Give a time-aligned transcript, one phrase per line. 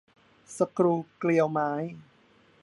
[0.57, 1.71] สกรูเกลียวไม้